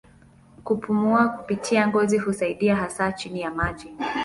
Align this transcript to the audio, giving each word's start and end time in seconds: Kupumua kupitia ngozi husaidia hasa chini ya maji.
Kupumua 0.63 1.27
kupitia 1.29 1.87
ngozi 1.87 2.17
husaidia 2.17 2.75
hasa 2.75 3.11
chini 3.11 3.41
ya 3.41 3.51
maji. 3.51 3.93